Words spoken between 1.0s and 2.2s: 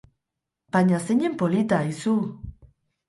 zeinen polita aizu!